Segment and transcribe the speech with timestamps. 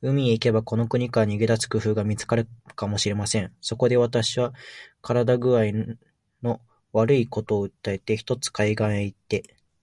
[0.00, 3.52] 海へ行けば、この国から逃げ出す工夫が見つかるかもしれません。
[3.60, 4.52] そこで、私は
[5.02, 5.96] 身体工合
[6.44, 6.60] の
[6.92, 9.56] 悪いことを訴えて、ひとつ海岸へ行って